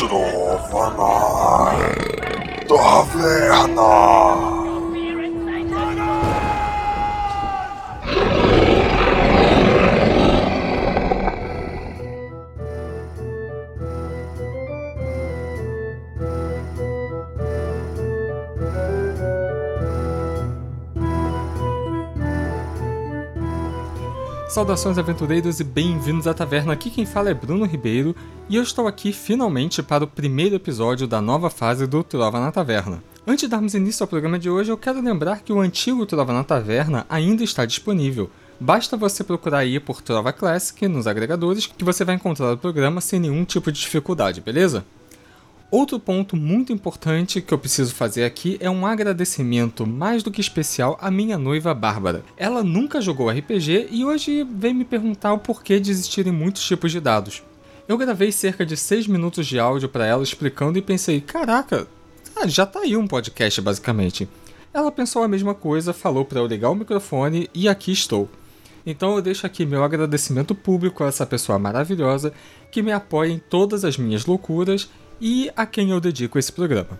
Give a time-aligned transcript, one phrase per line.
[0.00, 1.04] 들어오거나
[2.64, 4.59] 또 하부에 하나
[24.60, 26.74] Saudações aventureiros e bem-vindos à taverna.
[26.74, 28.14] Aqui quem fala é Bruno Ribeiro
[28.46, 32.52] e eu estou aqui finalmente para o primeiro episódio da nova fase do Trova na
[32.52, 33.02] Taverna.
[33.26, 36.34] Antes de darmos início ao programa de hoje, eu quero lembrar que o antigo Trova
[36.34, 38.28] na Taverna ainda está disponível.
[38.60, 43.00] Basta você procurar aí por Trova Classic nos agregadores que você vai encontrar o programa
[43.00, 44.84] sem nenhum tipo de dificuldade, beleza?
[45.70, 50.40] Outro ponto muito importante que eu preciso fazer aqui é um agradecimento mais do que
[50.40, 52.24] especial à minha noiva Bárbara.
[52.36, 56.90] Ela nunca jogou RPG e hoje vem me perguntar o porquê de existirem muitos tipos
[56.90, 57.44] de dados.
[57.86, 61.86] Eu gravei cerca de 6 minutos de áudio para ela explicando e pensei: caraca,
[62.34, 64.28] ah, já tá aí um podcast basicamente.
[64.74, 68.28] Ela pensou a mesma coisa, falou para eu ligar o microfone e aqui estou.
[68.84, 72.32] Então eu deixo aqui meu agradecimento público a essa pessoa maravilhosa
[72.72, 76.98] que me apoia em todas as minhas loucuras e a quem eu dedico esse programa.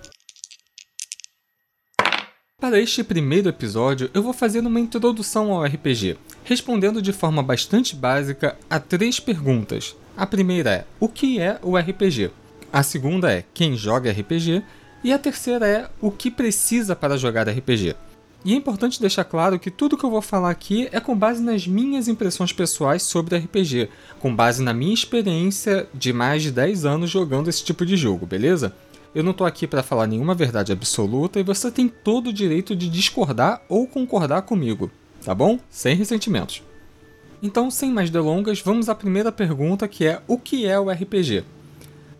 [2.60, 7.96] Para este primeiro episódio, eu vou fazer uma introdução ao RPG, respondendo de forma bastante
[7.96, 9.96] básica a três perguntas.
[10.14, 12.30] A primeira é: o que é o RPG?
[12.70, 14.62] A segunda é: quem joga RPG?
[15.02, 17.96] E a terceira é: o que precisa para jogar RPG?
[18.42, 21.42] E é importante deixar claro que tudo que eu vou falar aqui é com base
[21.42, 26.86] nas minhas impressões pessoais sobre RPG, com base na minha experiência de mais de 10
[26.86, 28.74] anos jogando esse tipo de jogo, beleza?
[29.14, 32.74] Eu não tô aqui para falar nenhuma verdade absoluta e você tem todo o direito
[32.74, 34.90] de discordar ou concordar comigo,
[35.22, 35.58] tá bom?
[35.68, 36.62] Sem ressentimentos.
[37.42, 41.44] Então, sem mais delongas, vamos à primeira pergunta que é: o que é o RPG?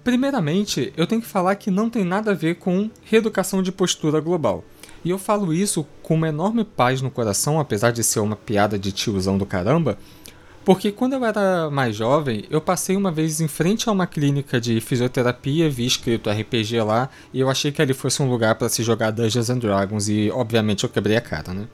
[0.03, 4.19] Primeiramente, eu tenho que falar que não tem nada a ver com reeducação de postura
[4.19, 4.65] global.
[5.05, 8.79] E eu falo isso com uma enorme paz no coração, apesar de ser uma piada
[8.79, 9.97] de tiozão do caramba,
[10.65, 14.61] porque quando eu era mais jovem, eu passei uma vez em frente a uma clínica
[14.61, 18.69] de fisioterapia, vi escrito RPG lá, e eu achei que ali fosse um lugar para
[18.69, 21.67] se jogar Dungeons and Dragons, e obviamente eu quebrei a cara, né?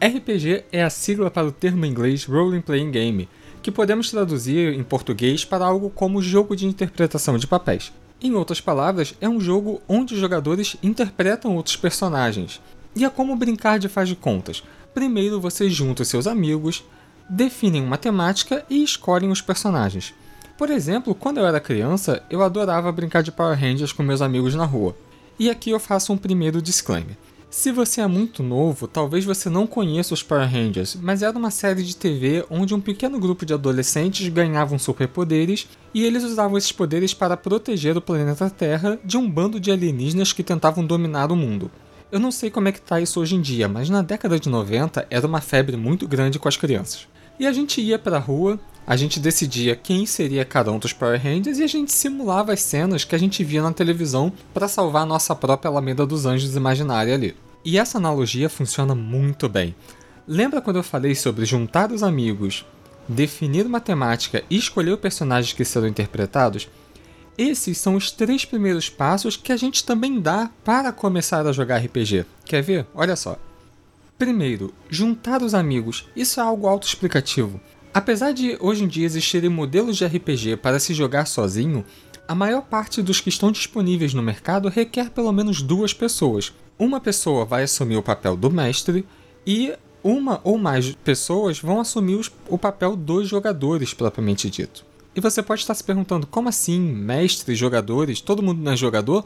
[0.00, 3.28] RPG é a sigla para o termo inglês Role Playing Game,
[3.62, 7.92] que podemos traduzir em português para algo como jogo de interpretação de papéis.
[8.22, 12.60] Em outras palavras, é um jogo onde os jogadores interpretam outros personagens,
[12.94, 14.62] e é como brincar de faz de contas.
[14.92, 16.84] Primeiro você junta seus amigos,
[17.28, 20.14] definem uma temática e escolhem os personagens.
[20.56, 24.54] Por exemplo, quando eu era criança, eu adorava brincar de Power Rangers com meus amigos
[24.54, 24.96] na rua.
[25.38, 27.16] E aqui eu faço um primeiro disclaimer.
[27.50, 31.52] Se você é muito novo, talvez você não conheça os Power Rangers, mas era uma
[31.52, 36.72] série de TV onde um pequeno grupo de adolescentes ganhavam superpoderes e eles usavam esses
[36.72, 41.36] poderes para proteger o planeta Terra de um bando de alienígenas que tentavam dominar o
[41.36, 41.70] mundo.
[42.14, 44.48] Eu não sei como é que tá isso hoje em dia, mas na década de
[44.48, 47.08] 90 era uma febre muito grande com as crianças.
[47.40, 51.20] E a gente ia pra rua, a gente decidia quem seria cada um dos Power
[51.20, 55.02] Rangers e a gente simulava as cenas que a gente via na televisão para salvar
[55.02, 57.34] a nossa própria Alameda dos Anjos imaginária ali.
[57.64, 59.74] E essa analogia funciona muito bem.
[60.24, 62.64] Lembra quando eu falei sobre juntar os amigos,
[63.08, 66.68] definir uma temática e escolher os personagens que serão interpretados?
[67.36, 71.78] Esses são os três primeiros passos que a gente também dá para começar a jogar
[71.78, 72.24] RPG.
[72.44, 72.86] Quer ver?
[72.94, 73.36] Olha só.
[74.16, 76.08] Primeiro, juntar os amigos.
[76.14, 77.60] Isso é algo autoexplicativo.
[77.92, 81.84] Apesar de hoje em dia existirem modelos de RPG para se jogar sozinho,
[82.26, 86.52] a maior parte dos que estão disponíveis no mercado requer pelo menos duas pessoas.
[86.78, 89.04] Uma pessoa vai assumir o papel do mestre
[89.44, 94.84] e uma ou mais pessoas vão assumir o papel dos jogadores propriamente dito.
[95.16, 96.80] E você pode estar se perguntando, como assim?
[96.80, 99.24] Mestres, jogadores, todo mundo não é jogador?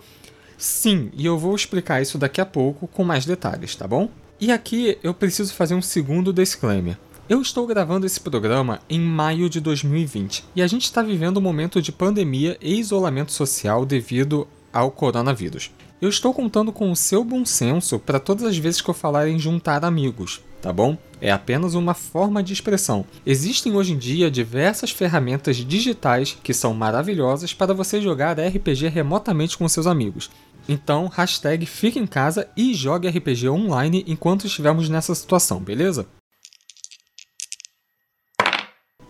[0.58, 4.10] Sim, e eu vou explicar isso daqui a pouco com mais detalhes, tá bom?
[4.40, 6.98] E aqui eu preciso fazer um segundo disclaimer.
[7.28, 11.42] Eu estou gravando esse programa em maio de 2020 e a gente está vivendo um
[11.42, 15.70] momento de pandemia e isolamento social devido ao coronavírus.
[16.00, 19.28] Eu estou contando com o seu bom senso para todas as vezes que eu falar
[19.28, 20.96] em juntar amigos, tá bom?
[21.20, 23.04] É apenas uma forma de expressão.
[23.26, 29.58] Existem hoje em dia diversas ferramentas digitais que são maravilhosas para você jogar RPG remotamente
[29.58, 30.30] com seus amigos.
[30.68, 36.06] Então, hashtag fique em casa e jogue RPG online enquanto estivermos nessa situação, beleza?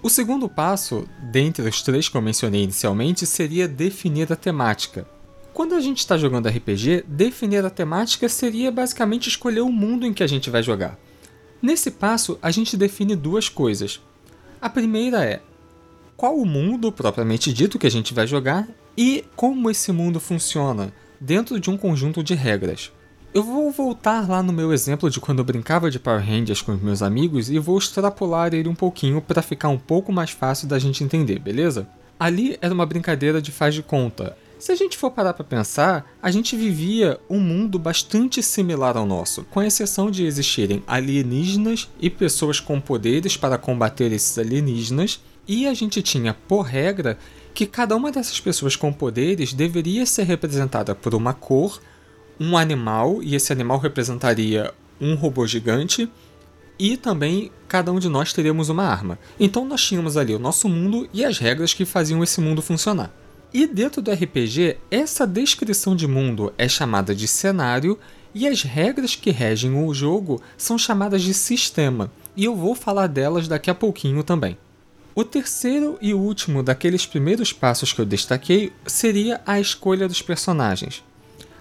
[0.00, 5.06] O segundo passo, dentre os três que eu mencionei inicialmente, seria definir a temática.
[5.52, 10.14] Quando a gente está jogando RPG, definir a temática seria basicamente escolher o mundo em
[10.14, 10.96] que a gente vai jogar.
[11.60, 14.00] Nesse passo, a gente define duas coisas.
[14.60, 15.40] A primeira é
[16.16, 18.68] qual o mundo propriamente dito que a gente vai jogar,
[18.98, 22.90] e como esse mundo funciona dentro de um conjunto de regras.
[23.32, 26.72] Eu vou voltar lá no meu exemplo de quando eu brincava de Power Rangers com
[26.72, 30.66] os meus amigos e vou extrapolar ele um pouquinho para ficar um pouco mais fácil
[30.66, 31.86] da gente entender, beleza?
[32.18, 34.36] Ali era uma brincadeira de faz de conta.
[34.58, 39.06] Se a gente for parar para pensar, a gente vivia um mundo bastante similar ao
[39.06, 45.68] nosso, com exceção de existirem alienígenas e pessoas com poderes para combater esses alienígenas, e
[45.68, 47.16] a gente tinha, por regra,
[47.54, 51.80] que cada uma dessas pessoas com poderes deveria ser representada por uma cor,
[52.40, 56.10] um animal, e esse animal representaria um robô gigante,
[56.76, 59.20] e também cada um de nós teríamos uma arma.
[59.38, 63.12] Então nós tínhamos ali o nosso mundo e as regras que faziam esse mundo funcionar.
[63.52, 67.98] E dentro do RPG, essa descrição de mundo é chamada de cenário
[68.34, 73.06] e as regras que regem o jogo são chamadas de sistema, e eu vou falar
[73.06, 74.58] delas daqui a pouquinho também.
[75.14, 81.02] O terceiro e último daqueles primeiros passos que eu destaquei seria a escolha dos personagens.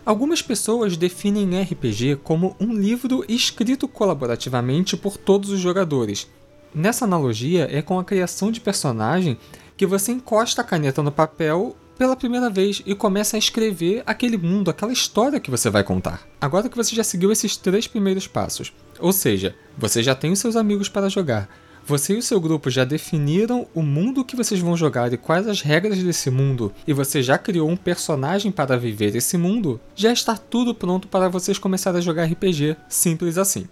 [0.06, 6.28] Algumas pessoas definem RPG como um livro escrito colaborativamente por todos os jogadores.
[6.76, 9.38] Nessa analogia, é com a criação de personagem
[9.78, 14.38] que você encosta a caneta no papel pela primeira vez e começa a escrever aquele
[14.38, 16.28] mundo, aquela história que você vai contar.
[16.42, 20.40] Agora que você já seguiu esses três primeiros passos, ou seja, você já tem os
[20.40, 21.50] seus amigos para jogar,
[21.86, 25.48] você e o seu grupo já definiram o mundo que vocês vão jogar e quais
[25.48, 30.12] as regras desse mundo, e você já criou um personagem para viver esse mundo, já
[30.12, 33.70] está tudo pronto para vocês começarem a jogar RPG, simples assim.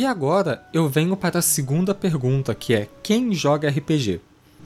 [0.00, 4.18] E agora eu venho para a segunda pergunta, que é quem joga RPG?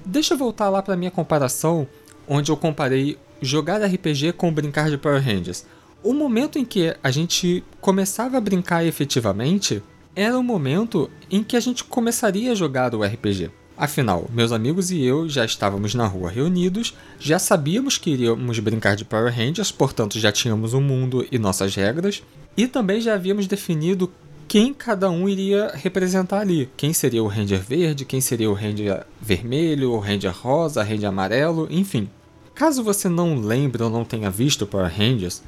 [0.07, 1.89] Deixa eu voltar lá para minha comparação,
[2.29, 5.67] onde eu comparei jogar RPG com brincar de Power Rangers.
[6.05, 9.83] O momento em que a gente começava a brincar efetivamente
[10.15, 13.51] era o momento em que a gente começaria a jogar o RPG.
[13.77, 18.95] Afinal, meus amigos e eu já estávamos na rua reunidos, já sabíamos que iríamos brincar
[18.95, 22.23] de Power Rangers, portanto já tínhamos um mundo e nossas regras,
[22.57, 24.09] e também já havíamos definido
[24.47, 26.71] quem cada um iria representar ali.
[26.77, 31.09] Quem seria o Ranger verde, quem seria o Ranger vermelho, o Ranger rosa, o Ranger
[31.09, 32.09] amarelo, enfim.
[32.55, 35.43] Caso você não lembre ou não tenha visto Power Rangers,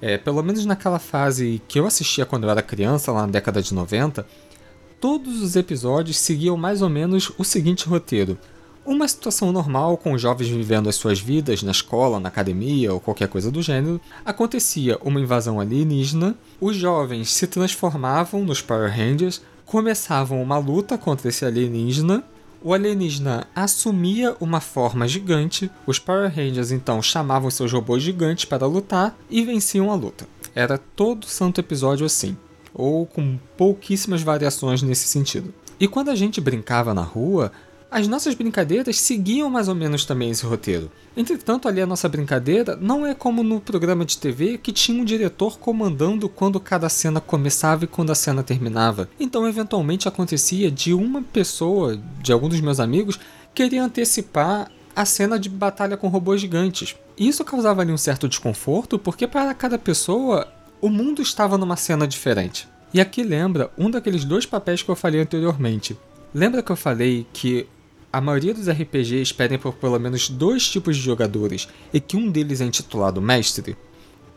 [0.00, 3.62] é, pelo menos naquela fase que eu assistia quando eu era criança, lá na década
[3.62, 4.26] de 90,
[5.00, 8.36] todos os episódios seguiam mais ou menos o seguinte roteiro.
[8.88, 13.28] Uma situação normal com jovens vivendo as suas vidas na escola, na academia ou qualquer
[13.28, 20.42] coisa do gênero, acontecia uma invasão alienígena, os jovens se transformavam nos Power Rangers, começavam
[20.42, 22.24] uma luta contra esse alienígena
[22.62, 28.66] o alienígena assumia uma forma gigante, os Power Rangers então chamavam seus robôs gigantes para
[28.66, 30.26] lutar e venciam a luta.
[30.54, 32.38] Era todo santo episódio assim,
[32.72, 35.52] ou com pouquíssimas variações nesse sentido.
[35.78, 37.52] E quando a gente brincava na rua,
[37.90, 40.90] as nossas brincadeiras seguiam mais ou menos também esse roteiro.
[41.16, 45.04] Entretanto, ali a nossa brincadeira não é como no programa de TV que tinha um
[45.04, 49.08] diretor comandando quando cada cena começava e quando a cena terminava.
[49.18, 53.18] Então, eventualmente acontecia de uma pessoa, de algum dos meus amigos,
[53.54, 56.94] querer antecipar a cena de batalha com robôs gigantes.
[57.16, 60.46] Isso causava ali um certo desconforto, porque para cada pessoa
[60.80, 62.68] o mundo estava numa cena diferente.
[62.92, 65.96] E aqui lembra um daqueles dois papéis que eu falei anteriormente.
[66.34, 67.66] Lembra que eu falei que
[68.12, 72.30] a maioria dos RPGs pedem por pelo menos dois tipos de jogadores e que um
[72.30, 73.76] deles é intitulado Mestre?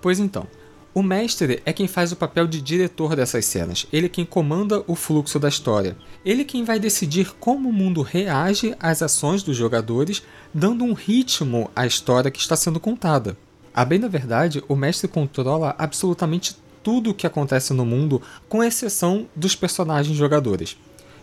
[0.02, 0.48] Pois então,
[0.94, 4.84] o mestre é quem faz o papel de diretor dessas cenas, ele é quem comanda
[4.88, 5.96] o fluxo da história.
[6.26, 10.22] Ele é quem vai decidir como o mundo reage às ações dos jogadores,
[10.54, 13.38] dando um ritmo à história que está sendo contada.
[13.74, 18.62] A bem da verdade, o mestre controla absolutamente tudo o que acontece no mundo, com
[18.62, 20.76] exceção dos personagens jogadores.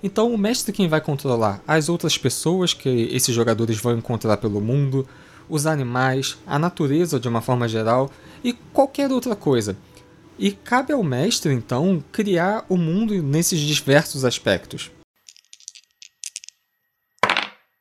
[0.02, 4.60] Então o mestre quem vai controlar as outras pessoas que esses jogadores vão encontrar pelo
[4.60, 5.06] mundo,
[5.48, 8.10] os animais, a natureza de uma forma geral
[8.44, 9.76] e qualquer outra coisa.
[10.38, 14.90] E cabe ao mestre então criar o mundo nesses diversos aspectos.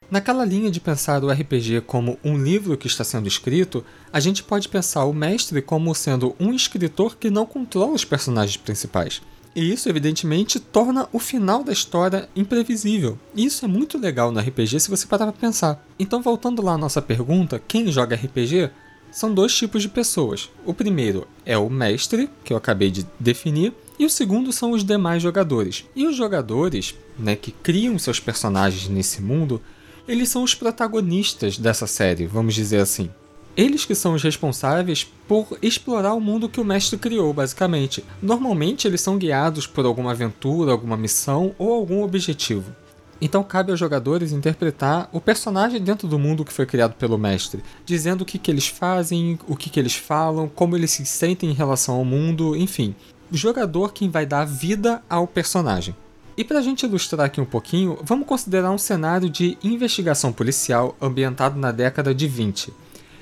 [0.09, 4.41] Naquela linha de pensar o RPG como um livro que está sendo escrito, a gente
[4.41, 9.21] pode pensar o mestre como sendo um escritor que não controla os personagens principais.
[9.57, 13.17] E isso, evidentemente, torna o final da história imprevisível.
[13.33, 15.83] E isso é muito legal no RPG se você parar para pensar.
[15.97, 18.69] Então, voltando lá à nossa pergunta, quem joga RPG?
[19.11, 20.51] São dois tipos de pessoas.
[20.63, 24.83] O primeiro é o mestre, que eu acabei de definir, e o segundo são os
[24.83, 25.85] demais jogadores.
[25.95, 29.59] E os jogadores, né, que criam seus personagens nesse mundo,
[30.07, 33.09] eles são os protagonistas dessa série, vamos dizer assim.
[33.57, 38.05] Eles que são os responsáveis por explorar o mundo que o mestre criou, basicamente.
[38.21, 42.71] Normalmente eles são guiados por alguma aventura, alguma missão ou algum objetivo.
[43.19, 47.63] Então cabe aos jogadores interpretar o personagem dentro do mundo que foi criado pelo mestre,
[47.83, 51.49] dizendo o que, que eles fazem, o que, que eles falam, como eles se sentem
[51.49, 52.93] em relação ao mundo, enfim.
[53.31, 55.95] O jogador quem vai dar vida ao personagem.
[56.37, 60.95] E para a gente ilustrar aqui um pouquinho, vamos considerar um cenário de investigação policial
[61.01, 62.71] ambientado na década de 20.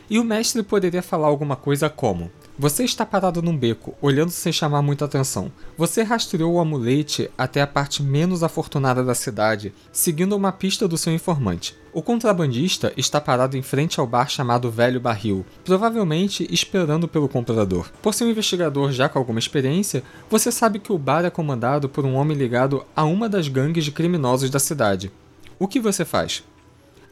[0.10, 4.54] E o mestre poderia falar alguma coisa como: você está parado num beco, olhando sem
[4.54, 5.52] chamar muita atenção.
[5.78, 10.98] Você rastreou o amulete até a parte menos afortunada da cidade, seguindo uma pista do
[10.98, 11.76] seu informante.
[11.92, 17.92] O contrabandista está parado em frente ao bar chamado Velho Barril, provavelmente esperando pelo comprador.
[18.02, 21.90] Por ser um investigador já com alguma experiência, você sabe que o bar é comandado
[21.90, 25.12] por um homem ligado a uma das gangues de criminosos da cidade.
[25.60, 26.42] O que você faz?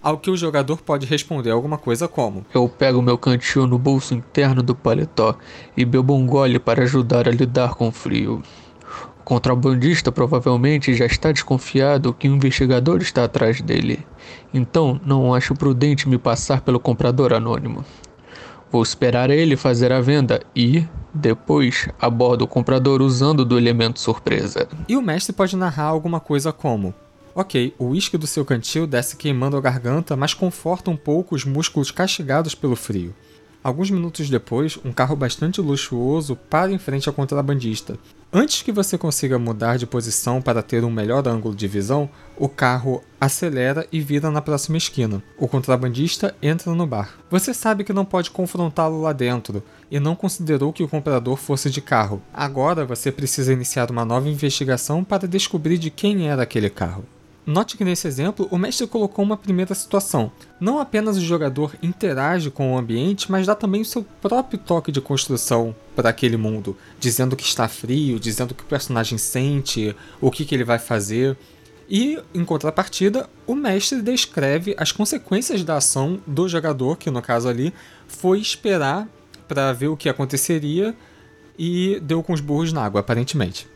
[0.03, 4.13] Ao que o jogador pode responder alguma coisa como: Eu pego meu cantil no bolso
[4.13, 5.35] interno do paletó
[5.75, 8.43] e bebo um gole para ajudar a lidar com o frio.
[9.21, 14.05] O contrabandista provavelmente já está desconfiado que um investigador está atrás dele,
[14.53, 17.85] então não acho prudente me passar pelo comprador anônimo.
[18.69, 24.67] Vou esperar ele fazer a venda e, depois, abordo o comprador usando do elemento surpresa.
[24.89, 26.93] E o mestre pode narrar alguma coisa como:
[27.35, 31.43] Ok, o uísque do seu cantil desce queimando a garganta, mas conforta um pouco os
[31.43, 33.15] músculos castigados pelo frio.
[33.63, 37.97] Alguns minutos depois, um carro bastante luxuoso para em frente ao contrabandista.
[38.31, 42.47] Antes que você consiga mudar de posição para ter um melhor ângulo de visão, o
[42.47, 45.23] carro acelera e vira na próxima esquina.
[45.37, 47.17] O contrabandista entra no bar.
[47.31, 51.69] Você sabe que não pode confrontá-lo lá dentro e não considerou que o comprador fosse
[51.69, 52.21] de carro.
[52.33, 57.05] Agora você precisa iniciar uma nova investigação para descobrir de quem era aquele carro.
[57.45, 60.31] Note que nesse exemplo, o mestre colocou uma primeira situação.
[60.61, 64.93] Não apenas o jogador interage com o ambiente, mas dá também o seu próprio toque
[64.93, 70.31] de construção para aquele mundo, dizendo que está frio, dizendo que o personagem sente, o
[70.31, 71.37] que, que ele vai fazer.
[71.89, 77.49] E, em contrapartida, o mestre descreve as consequências da ação do jogador, que no caso
[77.49, 77.73] ali
[78.07, 79.05] foi esperar
[79.49, 80.95] para ver o que aconteceria
[81.59, 83.67] e deu com os burros na água, aparentemente.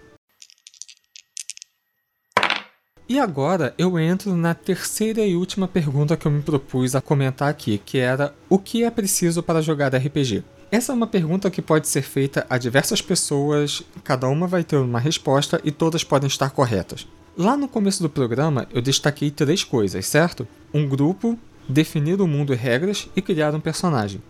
[3.10, 7.50] E agora eu entro na terceira e última pergunta que eu me propus a comentar
[7.50, 10.44] aqui, que era o que é preciso para jogar RPG?
[10.70, 14.76] Essa é uma pergunta que pode ser feita a diversas pessoas, cada uma vai ter
[14.76, 17.08] uma resposta e todas podem estar corretas.
[17.38, 20.46] Lá no começo do programa eu destaquei três coisas, certo?
[20.74, 24.22] Um grupo, definir o mundo e regras e criar um personagem.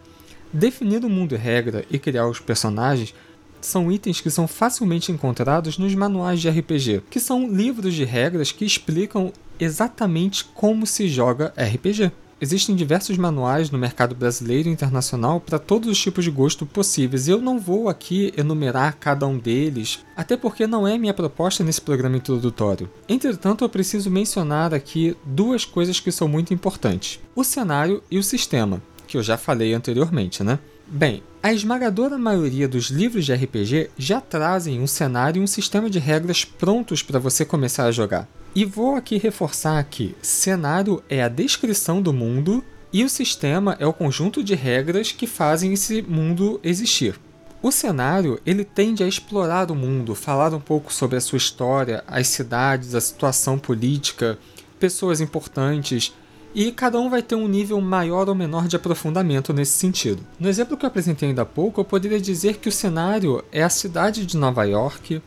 [0.54, 3.16] Definir o mundo e regra e criar os personagens
[3.62, 8.52] são itens que são facilmente encontrados nos manuais de RPG, que são livros de regras
[8.52, 12.12] que explicam exatamente como se joga RPG.
[12.40, 17.28] Existem diversos manuais no mercado brasileiro e internacional para todos os tipos de gosto possíveis,
[17.28, 21.64] e eu não vou aqui enumerar cada um deles, até porque não é minha proposta
[21.64, 22.88] nesse programa introdutório.
[23.10, 28.24] Entretanto, eu preciso mencionar aqui duas coisas que são muito importantes: o cenário e o
[28.24, 30.60] sistema, que eu já falei anteriormente, né?
[30.86, 35.90] Bem, a esmagadora maioria dos livros de RPG já trazem um cenário e um sistema
[35.90, 38.28] de regras prontos para você começar a jogar.
[38.54, 42.62] E vou aqui reforçar que cenário é a descrição do mundo
[42.92, 47.18] e o sistema é o conjunto de regras que fazem esse mundo existir.
[47.62, 52.04] O cenário ele tende a explorar o mundo, falar um pouco sobre a sua história,
[52.06, 54.38] as cidades, a situação política,
[54.78, 56.14] pessoas importantes
[56.54, 60.24] e cada um vai ter um nível maior ou menor de aprofundamento nesse sentido.
[60.40, 63.64] No exemplo que eu apresentei ainda há pouco, eu poderia dizer que o cenário é
[63.64, 65.22] a cidade de Nova York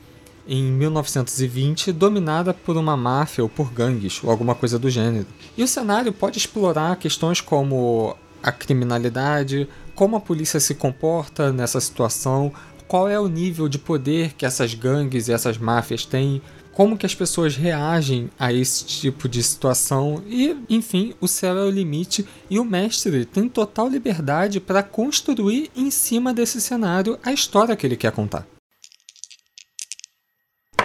[0.48, 5.26] em 1920, dominada por uma máfia ou por gangues ou alguma coisa do gênero.
[5.56, 11.80] E o cenário pode explorar questões como a criminalidade, como a polícia se comporta nessa
[11.80, 12.52] situação,
[12.88, 17.06] qual é o nível de poder que essas gangues e essas máfias têm, como que
[17.06, 22.26] as pessoas reagem a esse tipo de situação e, enfim, o céu é o limite
[22.48, 27.86] e o mestre tem total liberdade para construir em cima desse cenário a história que
[27.86, 28.46] ele quer contar.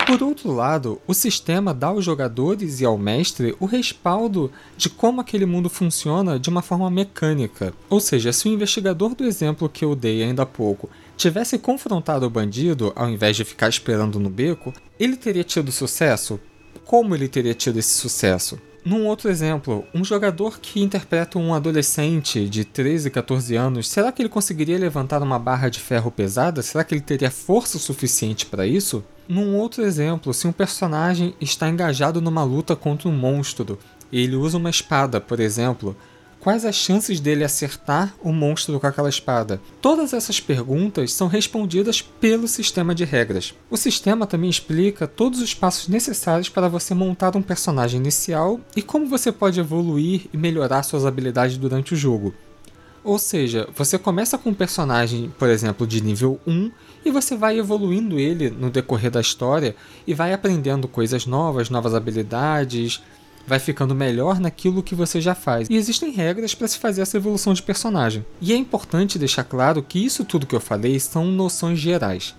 [0.06, 5.20] Por outro lado, o sistema dá aos jogadores e ao mestre o respaldo de como
[5.20, 7.74] aquele mundo funciona de uma forma mecânica.
[7.90, 12.26] Ou seja, se o investigador do exemplo que eu dei ainda há pouco tivesse confrontado
[12.26, 16.40] o bandido ao invés de ficar esperando no beco, ele teria tido sucesso?
[16.84, 18.60] Como ele teria tido esse sucesso?
[18.84, 24.22] Num outro exemplo, um jogador que interpreta um adolescente de 13, 14 anos, será que
[24.22, 26.62] ele conseguiria levantar uma barra de ferro pesada?
[26.62, 29.04] Será que ele teria força suficiente para isso?
[29.28, 33.80] Num outro exemplo, se um personagem está engajado numa luta contra um monstro
[34.12, 35.96] ele usa uma espada, por exemplo,
[36.46, 39.60] quais as chances dele acertar o monstro com aquela espada?
[39.82, 43.56] Todas essas perguntas são respondidas pelo sistema de regras.
[43.68, 48.84] O sistema também explica todos os passos necessários para você montar um personagem inicial e
[48.84, 52.32] como você pode evoluir e melhorar suas habilidades durante o jogo.
[53.04, 56.72] Ou seja, você começa com um personagem, por exemplo, de nível 1
[57.04, 59.76] e você vai evoluindo ele no decorrer da história
[60.06, 63.02] e vai aprendendo coisas novas, novas habilidades,
[63.48, 65.70] vai ficando melhor naquilo que você já faz.
[65.70, 68.26] E existem regras para se fazer essa evolução de personagem.
[68.42, 72.36] E é importante deixar claro que isso tudo que eu falei são noções gerais.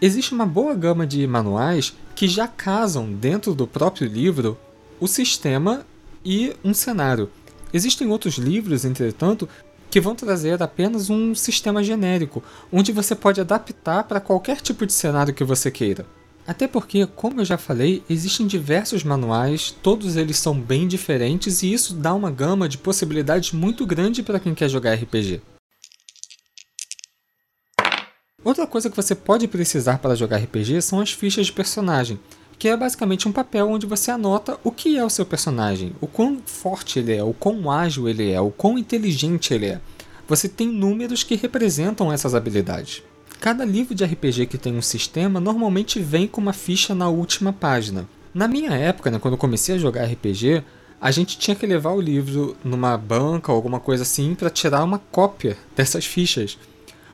[0.00, 4.58] Existe uma boa gama de manuais que já casam dentro do próprio livro
[5.00, 5.86] o sistema
[6.24, 7.30] e um cenário.
[7.72, 9.48] Existem outros livros, entretanto,
[9.90, 14.92] que vão trazer apenas um sistema genérico, onde você pode adaptar para qualquer tipo de
[14.92, 16.06] cenário que você queira.
[16.46, 21.72] Até porque, como eu já falei, existem diversos manuais, todos eles são bem diferentes e
[21.72, 25.42] isso dá uma gama de possibilidades muito grande para quem quer jogar RPG.
[28.44, 32.20] Outra coisa que você pode precisar para jogar RPG são as fichas de personagem,
[32.56, 36.06] que é basicamente um papel onde você anota o que é o seu personagem, o
[36.06, 39.80] quão forte ele é, o quão ágil ele é, o quão inteligente ele é.
[40.28, 43.02] Você tem números que representam essas habilidades.
[43.40, 47.52] Cada livro de RPG que tem um sistema normalmente vem com uma ficha na última
[47.52, 48.08] página.
[48.34, 50.62] Na minha época, né, quando eu comecei a jogar RPG,
[51.00, 54.82] a gente tinha que levar o livro numa banca ou alguma coisa assim para tirar
[54.82, 56.58] uma cópia dessas fichas.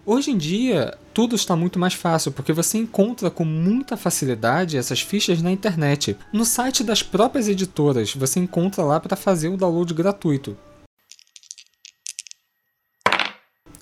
[0.04, 5.00] Hoje em dia, tudo está muito mais fácil porque você encontra com muita facilidade essas
[5.00, 6.16] fichas na internet.
[6.32, 10.56] No site das próprias editoras, você encontra lá para fazer o download gratuito.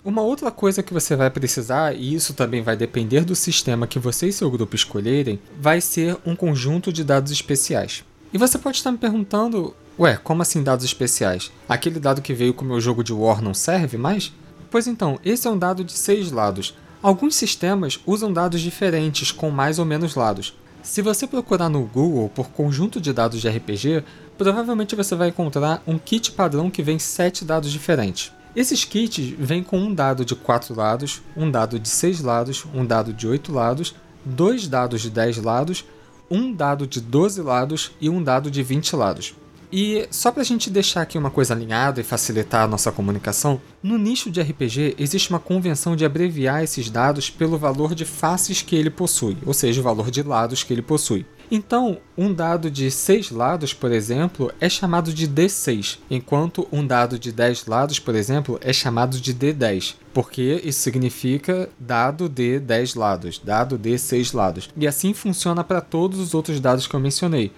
[0.03, 3.99] Uma outra coisa que você vai precisar, e isso também vai depender do sistema que
[3.99, 8.03] você e seu grupo escolherem, vai ser um conjunto de dados especiais.
[8.33, 11.53] E você pode estar me perguntando, ué, como assim dados especiais?
[11.69, 14.33] Aquele dado que veio com o meu jogo de War não serve mais?
[14.71, 16.75] Pois então, esse é um dado de seis lados.
[17.03, 20.57] Alguns sistemas usam dados diferentes com mais ou menos lados.
[20.83, 24.03] Se você procurar no Google por conjunto de dados de RPG,
[24.39, 28.33] provavelmente você vai encontrar um kit padrão que vem sete dados diferentes.
[28.55, 32.85] Esses kits vêm com um dado de 4 lados, um dado de 6 lados, um
[32.85, 35.85] dado de 8 lados, dois dados de 10 lados,
[36.31, 39.35] um dado de 12 lados e um dado de 20 lados.
[39.73, 43.61] E só para a gente deixar aqui uma coisa alinhada e facilitar a nossa comunicação,
[43.81, 48.63] no nicho de RPG existe uma convenção de abreviar esses dados pelo valor de faces
[48.63, 51.25] que ele possui, ou seja, o valor de lados que ele possui.
[51.51, 57.19] Então, um dado de 6 lados, por exemplo, é chamado de D6, enquanto um dado
[57.19, 62.95] de 10 lados, por exemplo, é chamado de D10, porque isso significa dado de 10
[62.95, 64.71] lados, dado de 6 lados.
[64.77, 67.51] E assim funciona para todos os outros dados que eu mencionei.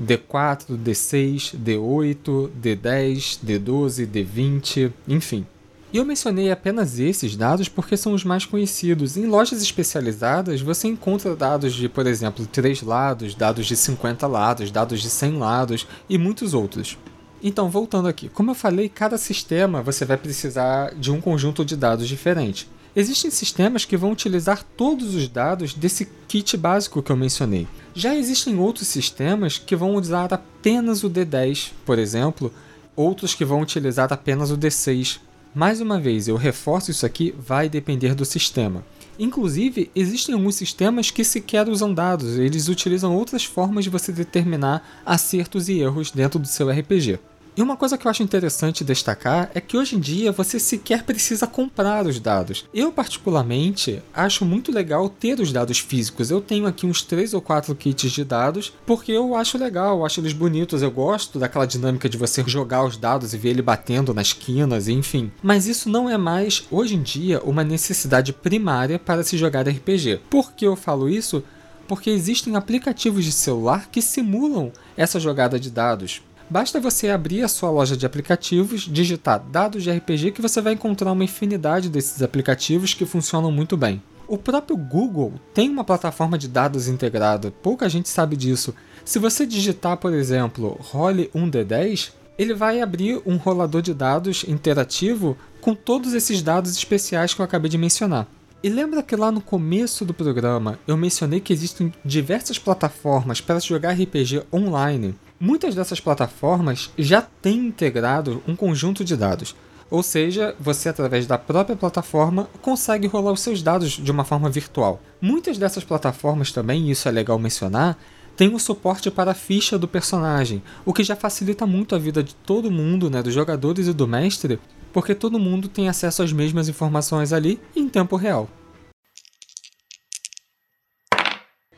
[0.00, 5.44] D4, D6, D8, D10, D12, D20, enfim.
[5.92, 9.16] E eu mencionei apenas esses dados porque são os mais conhecidos.
[9.16, 14.70] Em lojas especializadas, você encontra dados de, por exemplo, 3 lados, dados de 50 lados,
[14.70, 16.96] dados de 100 lados e muitos outros.
[17.42, 21.74] Então, voltando aqui, como eu falei, cada sistema você vai precisar de um conjunto de
[21.74, 22.68] dados diferente.
[22.94, 27.66] Existem sistemas que vão utilizar todos os dados desse kit básico que eu mencionei.
[27.94, 32.52] Já existem outros sistemas que vão usar apenas o D10, por exemplo,
[32.94, 35.18] outros que vão utilizar apenas o D6,
[35.54, 38.84] mais uma vez, eu reforço isso aqui, vai depender do sistema.
[39.18, 45.02] Inclusive, existem alguns sistemas que sequer usam dados, eles utilizam outras formas de você determinar
[45.04, 47.18] acertos e erros dentro do seu RPG.
[47.60, 51.02] E uma coisa que eu acho interessante destacar é que hoje em dia você sequer
[51.02, 52.64] precisa comprar os dados.
[52.72, 56.30] Eu, particularmente, acho muito legal ter os dados físicos.
[56.30, 60.06] Eu tenho aqui uns 3 ou 4 kits de dados porque eu acho legal, eu
[60.06, 60.80] acho eles bonitos.
[60.80, 64.88] Eu gosto daquela dinâmica de você jogar os dados e ver ele batendo nas quinas,
[64.88, 65.30] enfim.
[65.42, 70.22] Mas isso não é mais, hoje em dia, uma necessidade primária para se jogar RPG.
[70.30, 71.44] Por que eu falo isso?
[71.86, 76.22] Porque existem aplicativos de celular que simulam essa jogada de dados.
[76.50, 80.72] Basta você abrir a sua loja de aplicativos, digitar dados de RPG que você vai
[80.72, 84.02] encontrar uma infinidade desses aplicativos que funcionam muito bem.
[84.26, 88.74] O próprio Google tem uma plataforma de dados integrada, pouca gente sabe disso.
[89.04, 95.36] Se você digitar, por exemplo, role 1D10, ele vai abrir um rolador de dados interativo
[95.60, 98.26] com todos esses dados especiais que eu acabei de mencionar.
[98.60, 103.60] E lembra que lá no começo do programa eu mencionei que existem diversas plataformas para
[103.60, 109.56] jogar RPG online Muitas dessas plataformas já têm integrado um conjunto de dados,
[109.90, 114.50] ou seja, você através da própria plataforma consegue rolar os seus dados de uma forma
[114.50, 115.00] virtual.
[115.18, 117.96] Muitas dessas plataformas também, e isso é legal mencionar,
[118.36, 122.22] tem o suporte para a ficha do personagem, o que já facilita muito a vida
[122.22, 124.60] de todo mundo, né, dos jogadores e do mestre,
[124.92, 128.46] porque todo mundo tem acesso às mesmas informações ali em tempo real.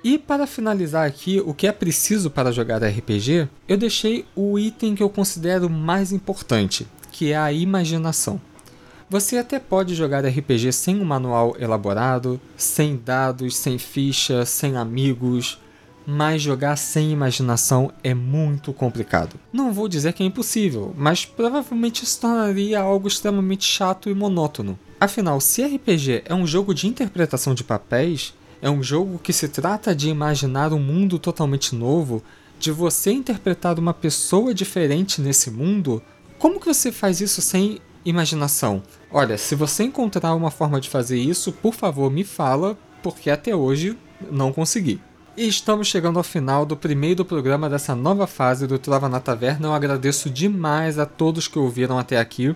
[0.05, 4.97] E para finalizar aqui, o que é preciso para jogar RPG, eu deixei o item
[4.97, 8.41] que eu considero mais importante, que é a imaginação.
[9.09, 15.61] Você até pode jogar RPG sem um manual elaborado, sem dados, sem ficha, sem amigos,
[16.05, 19.38] mas jogar sem imaginação é muito complicado.
[19.53, 24.77] Não vou dizer que é impossível, mas provavelmente se tornaria algo extremamente chato e monótono.
[24.99, 29.48] Afinal, se RPG é um jogo de interpretação de papéis, é um jogo que se
[29.48, 32.22] trata de imaginar um mundo totalmente novo,
[32.61, 36.01] de você interpretar uma pessoa diferente nesse mundo.
[36.38, 38.81] Como que você faz isso sem imaginação?
[39.11, 43.55] Olha, se você encontrar uma forma de fazer isso, por favor me fala, porque até
[43.55, 43.98] hoje
[44.31, 45.01] não consegui.
[45.37, 49.66] E estamos chegando ao final do primeiro programa dessa nova fase do Trova na Taverna.
[49.66, 52.55] Eu agradeço demais a todos que ouviram até aqui.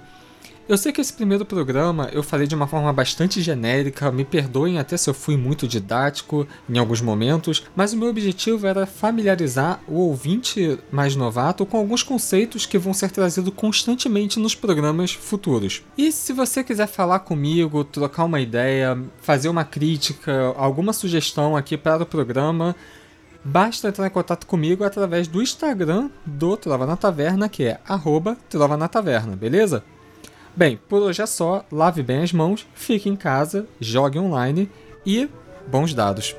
[0.69, 4.81] Eu sei que esse primeiro programa eu falei de uma forma bastante genérica, me perdoem
[4.81, 9.81] até se eu fui muito didático em alguns momentos, mas o meu objetivo era familiarizar
[9.87, 15.85] o ouvinte mais novato com alguns conceitos que vão ser trazidos constantemente nos programas futuros.
[15.97, 21.77] E se você quiser falar comigo, trocar uma ideia, fazer uma crítica, alguma sugestão aqui
[21.77, 22.75] para o programa,
[23.45, 27.79] basta entrar em contato comigo através do Instagram do Trova na Taverna, que é
[28.49, 29.85] Trova na Taverna, beleza?
[30.57, 31.67] Bem, por hoje é só.
[31.71, 34.71] Lave bem as mãos, fique em casa, jogue online
[35.05, 35.29] e
[35.69, 36.35] bons dados.